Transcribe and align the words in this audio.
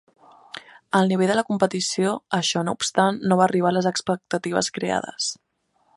El 0.99 1.11
nivell 1.13 1.29
de 1.31 1.35
la 1.39 1.43
competició, 1.49 2.15
això 2.39 2.65
no 2.69 2.75
obstant, 2.79 3.19
no 3.29 3.37
va 3.43 3.47
arribar 3.49 3.73
a 3.75 3.77
les 3.79 3.93
expectatives 3.93 4.73
creades. 4.79 5.33